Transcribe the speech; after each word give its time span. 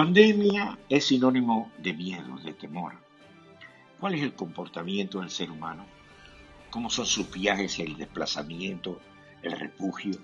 Pandemia 0.00 0.78
es 0.88 1.08
sinónimo 1.08 1.70
de 1.76 1.92
miedo, 1.92 2.38
de 2.38 2.54
temor. 2.54 2.94
¿Cuál 3.98 4.14
es 4.14 4.22
el 4.22 4.32
comportamiento 4.32 5.20
del 5.20 5.28
ser 5.28 5.50
humano? 5.50 5.84
¿Cómo 6.70 6.88
son 6.88 7.04
sus 7.04 7.30
viajes, 7.30 7.78
el 7.80 7.98
desplazamiento, 7.98 8.98
el 9.42 9.52
refugio? 9.52 10.14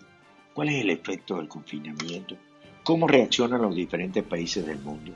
¿Cuál 0.55 0.71
es 0.71 0.81
el 0.81 0.89
efecto 0.89 1.37
del 1.37 1.49
confinamiento? 1.49 2.39
¿Cómo 2.85 3.07
reaccionan 3.07 3.61
los 3.61 3.77
diferentes 3.77 4.25
países 4.25 4.65
del 4.65 4.79
mundo? 4.79 5.13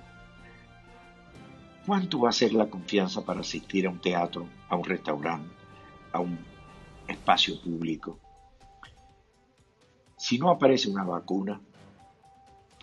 ¿Cuánto 1.86 2.20
va 2.20 2.28
a 2.28 2.32
ser 2.32 2.52
la 2.52 2.68
confianza 2.68 3.24
para 3.24 3.40
asistir 3.40 3.86
a 3.86 3.90
un 3.90 3.98
teatro, 4.02 4.46
a 4.68 4.76
un 4.76 4.84
restaurante, 4.84 5.54
a 6.12 6.20
un 6.20 6.38
espacio 7.08 7.58
público? 7.62 8.18
Si 10.18 10.38
no 10.38 10.50
aparece 10.50 10.90
una 10.90 11.04
vacuna 11.04 11.58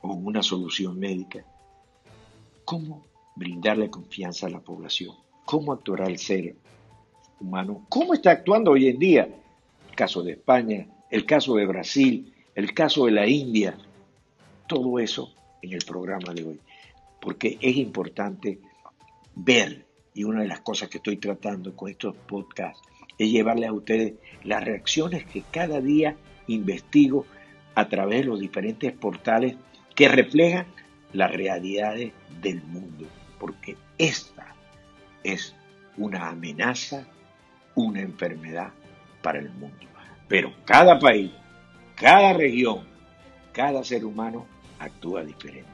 o 0.02 0.14
una 0.14 0.42
solución 0.42 0.98
médica, 0.98 1.46
¿cómo 2.68 3.08
brindarle 3.38 3.90
confianza 3.90 4.48
a 4.48 4.50
la 4.50 4.60
población? 4.60 5.16
¿Cómo 5.46 5.72
actuará 5.72 6.06
el 6.08 6.18
ser 6.18 6.54
humano? 7.40 7.86
¿Cómo 7.88 8.14
está 8.14 8.32
actuando 8.32 8.72
hoy 8.72 8.90
en 8.90 9.00
día? 9.00 9.30
El 9.90 9.96
caso 9.96 10.22
de 10.22 10.34
España, 10.34 10.86
el 11.10 11.26
caso 11.26 11.56
de 11.56 11.66
Brasil, 11.66 12.34
el 12.56 12.74
caso 12.74 13.06
de 13.06 13.14
la 13.14 13.26
India, 13.26 13.78
todo 14.68 15.00
eso 15.00 15.34
en 15.62 15.72
el 15.72 15.86
programa 15.88 16.34
de 16.34 16.44
hoy, 16.44 16.60
porque 17.22 17.58
es 17.62 17.78
importante 17.78 18.60
ver, 19.34 19.86
y 20.14 20.26
una 20.26 20.42
de 20.42 20.50
las 20.50 20.60
cosas 20.60 20.90
que 20.90 20.98
estoy 20.98 21.16
tratando 21.16 21.74
con 21.74 21.90
estos 21.90 22.18
podcasts, 22.18 22.82
es 23.18 23.32
llevarle 23.32 23.68
a 23.68 23.72
ustedes 23.72 24.16
las 24.44 24.62
reacciones 24.66 25.26
que 25.26 25.44
cada 25.52 25.80
día 25.80 26.18
investigo 26.48 27.26
a 27.76 27.88
través 27.88 28.24
de 28.24 28.26
los 28.26 28.42
diferentes 28.42 28.92
portales 28.92 29.56
que 29.96 30.10
reflejan 30.10 30.66
las 31.14 31.32
realidades 31.32 32.14
del 32.42 32.62
mundo, 32.64 33.06
porque 33.40 33.78
esta 33.98 34.56
es 35.24 35.56
una 35.98 36.30
amenaza, 36.30 37.06
una 37.76 38.02
enfermedad 38.02 38.72
para 39.22 39.40
el 39.40 39.50
mundo. 39.52 39.88
Pero 40.28 40.54
cada 40.66 41.00
país, 41.00 41.32
cada 41.96 42.34
región, 42.34 42.86
cada 43.54 43.84
ser 43.84 44.06
humano 44.06 44.46
actúa 44.80 45.24
diferente, 45.24 45.70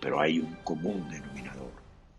pero 0.00 0.20
hay 0.20 0.40
un 0.40 0.54
común 0.64 1.08
denominador, 1.10 1.72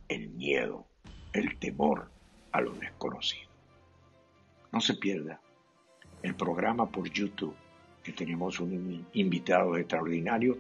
el 0.08 0.30
miedo 0.30 0.86
el 1.34 1.58
temor 1.58 2.09
a 2.52 2.62
lo 2.62 2.73
desconocido. 2.73 3.50
No 4.72 4.81
se 4.81 4.95
pierda 4.95 5.40
el 6.22 6.36
programa 6.36 6.90
por 6.90 7.09
YouTube, 7.09 7.56
que 8.03 8.12
tenemos 8.12 8.59
un 8.59 9.06
invitado 9.14 9.78
extraordinario, 9.78 10.58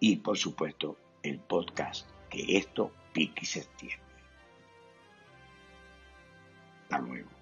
y 0.00 0.16
por 0.16 0.36
supuesto 0.36 0.96
el 1.22 1.38
podcast, 1.40 2.08
que 2.30 2.56
esto 2.56 2.92
pique 3.12 3.40
y 3.42 3.46
se 3.46 3.60
extiende. 3.60 4.02
Hasta 6.82 6.98
luego. 6.98 7.41